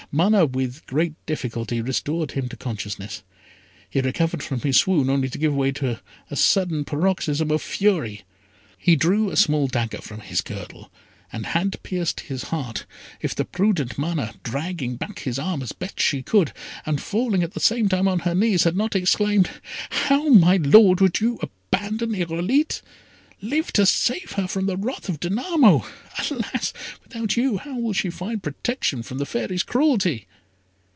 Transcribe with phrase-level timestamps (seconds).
[0.13, 3.23] Mana, with great difficulty, restored him to consciousness.
[3.89, 8.23] He recovered from his swoon only to give way to a sudden paroxysm of fury.
[8.77, 10.91] He drew a small dagger from his girdle,
[11.31, 12.85] and had pierced his heart,
[13.21, 16.51] if the prudent Mana, dragging back his arm as best she could,
[16.85, 19.49] and falling at the same time on her knees, had not exclaimed
[19.91, 20.99] "How, my Lord!
[20.99, 22.81] would you abandon Irolite?
[23.43, 25.83] Live to save her from the wrath of Danamo.
[26.29, 26.73] Alas!
[27.03, 30.27] without you, how will she find protection from the Fairy's cruelty?"